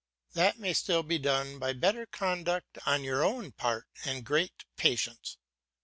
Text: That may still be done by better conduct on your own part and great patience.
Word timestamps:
That 0.33 0.57
may 0.57 0.73
still 0.73 1.03
be 1.03 1.19
done 1.19 1.59
by 1.59 1.73
better 1.73 2.07
conduct 2.07 2.79
on 2.87 3.03
your 3.03 3.23
own 3.23 3.51
part 3.51 3.85
and 4.03 4.25
great 4.25 4.65
patience. 4.75 5.37